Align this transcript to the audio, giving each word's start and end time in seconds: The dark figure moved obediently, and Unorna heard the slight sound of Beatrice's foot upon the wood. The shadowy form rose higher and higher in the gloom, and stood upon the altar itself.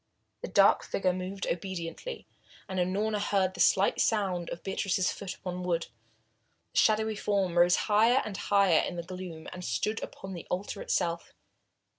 The 0.41 0.47
dark 0.47 0.83
figure 0.83 1.13
moved 1.13 1.45
obediently, 1.45 2.25
and 2.67 2.79
Unorna 2.79 3.19
heard 3.21 3.53
the 3.53 3.59
slight 3.59 3.99
sound 4.01 4.49
of 4.49 4.63
Beatrice's 4.63 5.11
foot 5.11 5.35
upon 5.35 5.61
the 5.61 5.67
wood. 5.67 5.89
The 6.71 6.79
shadowy 6.79 7.15
form 7.15 7.55
rose 7.55 7.75
higher 7.85 8.23
and 8.25 8.35
higher 8.35 8.79
in 8.79 8.95
the 8.95 9.03
gloom, 9.03 9.47
and 9.53 9.63
stood 9.63 10.01
upon 10.01 10.33
the 10.33 10.47
altar 10.49 10.81
itself. 10.81 11.35